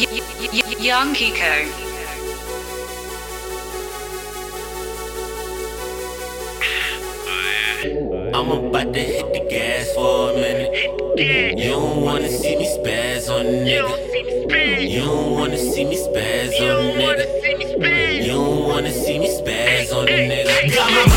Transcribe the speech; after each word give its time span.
Young 0.00 1.12
Kiko. 1.14 1.68
I'm 8.32 8.50
about 8.50 8.94
to 8.94 9.00
hit 9.00 9.32
the 9.34 9.46
gas 9.50 9.92
for 9.92 10.30
a 10.30 10.34
minute. 10.36 11.58
You 11.58 11.70
don't 11.72 12.00
wanna 12.00 12.30
see 12.30 12.56
me 12.56 12.64
spaz 12.64 13.28
on 13.28 13.44
a 13.44 13.50
nigga. 13.50 14.90
You 14.90 15.00
don't 15.00 15.32
wanna 15.32 15.58
see 15.58 15.84
me 15.84 15.96
spaz 15.96 16.58
on 16.62 16.80
a 16.80 16.92
nigga. 16.96 18.24
You 18.24 18.32
don't 18.32 18.68
wanna 18.68 18.92
see 18.92 19.18
me 19.18 19.28
spaz 19.28 19.92
on 19.94 20.08
a 20.08 20.10
nigga. 20.10 21.09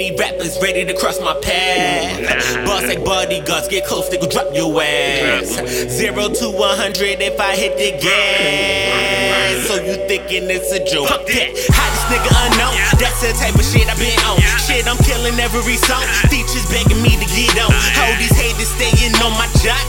Many 0.00 0.16
rappers 0.16 0.56
ready 0.62 0.82
to 0.86 0.94
cross 0.94 1.20
my 1.20 1.36
path. 1.44 2.64
Boss 2.64 2.88
like 2.88 3.04
bodyguards, 3.04 3.68
get 3.68 3.84
close, 3.84 4.08
they 4.08 4.16
gon' 4.16 4.30
drop 4.30 4.48
your 4.54 4.72
ass. 4.80 5.60
Zero 5.92 6.32
to 6.32 6.48
100 6.48 7.20
if 7.20 7.38
I 7.38 7.52
hit 7.52 7.76
the 7.76 7.92
gas. 8.00 9.68
So 9.68 9.76
you 9.76 10.00
thinking 10.08 10.48
it's 10.48 10.72
a 10.72 10.80
joke? 10.80 11.12
Fuck 11.12 11.28
that. 11.28 11.52
Hottest 11.76 12.06
nigga 12.08 12.32
unknown. 12.32 12.72
That's 12.96 13.20
the 13.20 13.36
type 13.36 13.52
of 13.52 13.66
shit 13.68 13.92
I 13.92 13.94
been 14.00 14.16
on. 14.24 14.40
Shit, 14.64 14.88
I'm 14.88 14.96
killing 15.04 15.36
every 15.36 15.76
song. 15.76 16.00
Features 16.32 16.64
begging 16.72 17.04
me 17.04 17.20
to 17.20 17.28
get 17.36 17.60
on. 17.60 17.68
All 18.00 18.14
these 18.16 18.32
haters 18.32 18.72
staying 18.80 19.12
on 19.20 19.36
my 19.36 19.52
jock. 19.60 19.84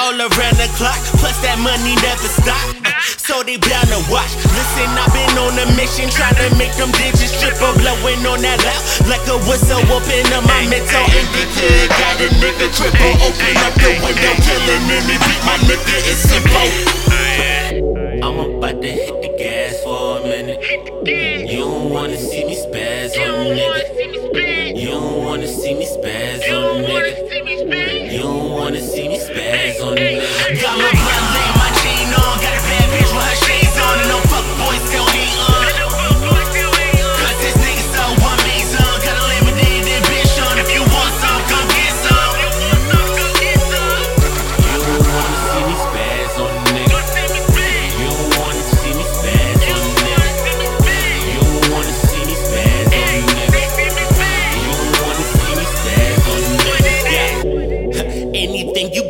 All 0.00 0.16
around 0.16 0.56
the 0.56 0.72
clock. 0.80 0.96
Plus 1.20 1.36
that 1.44 1.60
money 1.60 1.92
never 2.00 2.28
stop. 2.40 3.01
So 3.42 3.46
they 3.46 3.58
bound 3.58 3.90
to 3.90 3.98
watch. 4.06 4.38
Listen, 4.54 4.86
I've 4.94 5.10
been 5.10 5.34
on 5.34 5.58
a 5.58 5.66
mission 5.74 6.06
trying 6.14 6.38
to 6.38 6.46
make 6.54 6.70
them 6.78 6.94
digits 6.94 7.34
triple. 7.42 7.74
Blowing 7.74 8.22
on 8.22 8.38
that 8.38 8.62
loud 8.62 9.10
like 9.10 9.26
a 9.26 9.34
whistle. 9.50 9.82
Open 9.90 10.30
up 10.30 10.46
my 10.46 10.62
mental 10.70 11.02
indicator. 11.10 11.90
Got 11.90 12.22
a 12.22 12.30
nigga 12.38 12.70
triple. 12.70 13.14
Open 13.18 13.58
up 13.66 13.74
the 13.82 13.98
window, 13.98 14.34
killing 14.46 14.86
any 14.94 15.18
beat. 15.18 15.42
My 15.42 15.58
nigga 15.66 15.96
is 16.06 16.22
simple. 16.22 16.70
I'm 18.22 18.38
about 18.38 18.78
to 18.78 18.86
hit 18.86 19.10
the 19.10 19.34
gas 19.34 19.82
for 19.82 20.18
a 20.18 20.22
minute. 20.22 20.62
You 21.50 21.66
don't 21.66 21.90
wanna 21.90 22.18
see 22.18 22.44
me 22.44 22.54
spaz 22.54 23.18
on 23.18 23.41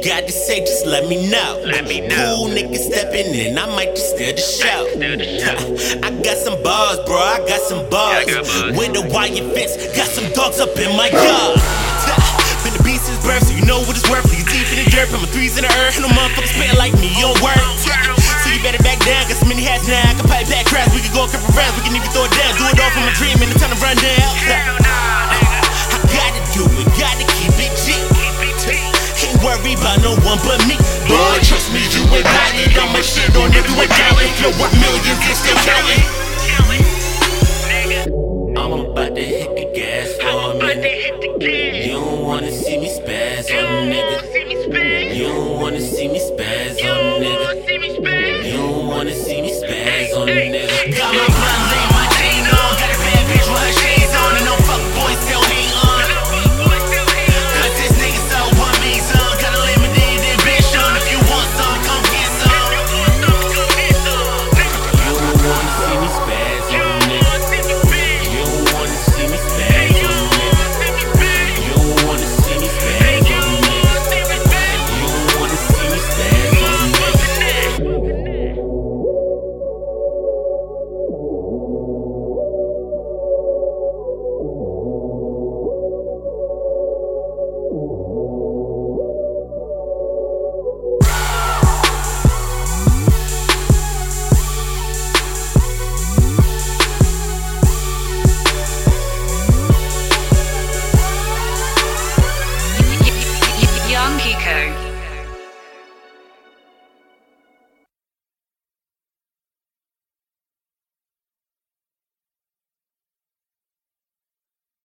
you 0.03 0.11
got 0.11 0.27
to 0.27 0.33
say, 0.33 0.61
just 0.61 0.87
let 0.87 1.07
me 1.07 1.31
know. 1.31 1.63
Let 1.63 1.87
me 1.87 2.03
know. 2.03 2.43
Cool 2.43 2.51
nigga 2.51 2.75
stepping 2.75 3.31
in, 3.35 3.59
I 3.59 3.67
might 3.71 3.95
just 3.95 4.19
steal 4.19 4.35
the 4.35 4.43
show. 4.43 4.83
I 6.07 6.11
got 6.23 6.39
some 6.43 6.59
bars, 6.63 6.99
bro. 7.07 7.19
I 7.19 7.39
got 7.47 7.63
some 7.63 7.87
bars. 7.87 8.27
Yeah, 8.27 8.43
I 8.43 8.43
got 8.43 8.47
bars. 8.51 8.75
With 8.79 8.99
a 8.99 9.05
wire 9.15 9.47
fence, 9.55 9.79
got 9.95 10.11
some 10.11 10.27
dogs 10.35 10.59
up 10.59 10.75
in 10.75 10.91
my 10.99 11.07
yard. 11.07 11.55
Been 12.67 12.75
the 12.75 12.83
beast 12.83 13.07
since 13.07 13.23
birth, 13.23 13.47
so 13.47 13.55
you 13.55 13.63
know 13.63 13.79
what 13.87 13.95
it's 13.95 14.07
worth. 14.11 14.27
You 14.35 14.43
deep 14.51 14.67
in 14.75 14.83
the 14.83 14.91
dirt, 14.91 15.07
put 15.11 15.23
my 15.23 15.31
threes 15.31 15.55
in 15.59 15.63
the 15.63 15.73
earth. 15.87 15.99
No 16.03 16.11
motherfuckers 16.11 16.51
spit 16.51 16.75
like 16.79 16.95
me, 16.99 17.11
you 17.15 17.31
don't 17.31 17.39
work. 17.39 17.63
So 18.43 18.51
you 18.51 18.59
better 18.63 18.83
back 18.83 18.99
down, 19.07 19.23
got 19.31 19.39
so 19.39 19.47
many 19.47 19.63
hats 19.63 19.87
now. 19.87 20.03
I 20.03 20.19
can 20.19 20.27
pipe 20.27 20.51
back 20.51 20.67
crash, 20.67 20.91
we 20.91 20.99
can 20.99 21.15
go 21.15 21.27
a 21.27 21.31
couple 21.31 21.47
rounds, 21.55 21.79
we 21.79 21.87
can 21.87 21.95
even 21.95 22.11
throw 22.11 22.27
it 22.27 22.35
down. 22.35 22.51
Do 22.59 22.67
it 22.67 22.79
all 22.79 22.91
for 22.91 23.03
my 23.07 23.15
dream, 23.15 23.39
and 23.39 23.51
the 23.55 23.59
time 23.59 23.71
to 23.71 23.79
run 23.79 23.95
down. 24.03 24.31
I 25.95 25.99
gotta 26.11 26.43
do 26.59 26.67
it, 26.67 26.91
gotta 26.99 27.27
keep 27.39 27.55
it 27.55 27.71
G. 27.87 28.12
Ain't 29.43 29.59
worried 29.59 29.79
about 29.79 29.99
no 30.03 30.15
one 30.23 30.39
but 30.47 30.63
me. 30.69 30.77
Boy, 31.11 31.39
trust 31.43 31.73
me, 31.75 31.83
you 31.91 32.07
ain't 32.15 32.23
got 32.23 32.55
it. 32.55 32.79
I'ma 32.79 33.03
shit 33.03 33.35
on 33.35 33.51
everyone 33.51 33.89
doubting. 33.89 34.31
Flow 34.39 34.55
with 34.55 34.71
millions 34.79 35.19
and 35.19 35.35
still 35.35 35.59
counting. 35.67 36.05
I'm 38.57 38.73
about 38.73 39.17
to 39.17 39.23
hit 39.23 39.51
the 39.57 39.65
gas 39.75 40.15
for 40.23 40.53
a 40.53 40.59
minute. 40.59 41.43
You 41.43 41.93
don't 41.93 42.23
wanna 42.23 42.53
see 42.53 42.79
me 42.79 42.89
spaz 42.89 43.51
on 43.51 43.65
a 43.65 43.91
nigga. 43.91 45.17
You 45.17 45.25
don't 45.25 45.61
wanna 45.61 45.81
see 45.81 46.07
me 46.07 46.21
spaz 46.21 46.79
on 46.85 46.99
a 46.99 47.02